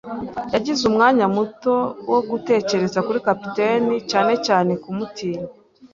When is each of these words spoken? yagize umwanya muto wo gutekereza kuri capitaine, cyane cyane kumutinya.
yagize 0.53 0.81
umwanya 0.89 1.25
muto 1.35 1.73
wo 2.11 2.19
gutekereza 2.29 2.99
kuri 3.05 3.19
capitaine, 3.27 3.95
cyane 4.11 4.33
cyane 4.45 4.71
kumutinya. 4.83 5.47